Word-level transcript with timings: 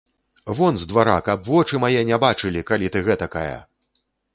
Вон 0.59 0.79
з 0.83 0.87
двара, 0.93 1.17
каб 1.29 1.45
вочы 1.51 1.83
мае 1.85 2.01
не 2.11 2.21
бачылі, 2.27 2.67
калі 2.71 2.87
ты 2.97 3.09
гэтакая! 3.11 3.57